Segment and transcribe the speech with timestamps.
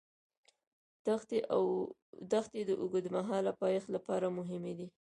[2.31, 4.87] دښتې د اوږدمهاله پایښت لپاره مهمې دي.